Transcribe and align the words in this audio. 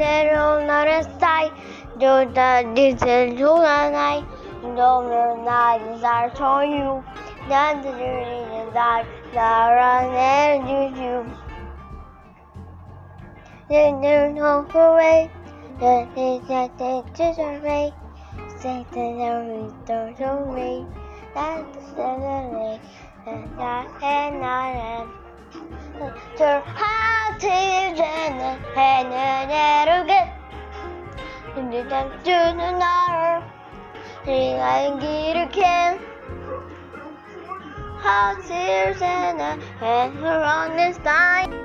onların 0.00 1.02
say 1.02 1.50
Dörde 2.00 2.76
dizel 2.76 3.38
dolanay 3.38 4.22
Domruna 4.62 5.78
dizar 5.80 6.34
çoyu 6.34 7.02
Dendirilir 7.50 8.74
dar 8.74 9.06
Daran 9.34 10.14
er 10.14 10.62
düzüm 10.62 11.30
Dendirilir 13.70 14.40
hofu 14.40 14.96
ve 14.96 15.28
Dendirilir 15.80 16.70
düzüm 17.18 17.62
ve 17.62 17.90
Dendirilir 18.64 19.70
düzüm 19.88 20.56
ve 20.56 20.82
Dendirilir 21.34 22.80
Dendirilir 23.56 24.40
Dendirilir 27.40 27.40
Dendirilir 27.40 28.58
Dendirilir 28.76 29.69
근데 31.79 31.87
주는 32.21 32.77
나를 32.77 33.41
리아인 34.25 34.99
길을 34.99 35.49
캔 35.51 35.97
하트는 38.03 39.61
해는 39.81 40.25
on 40.25 40.75
this 40.75 40.99
time 41.01 41.58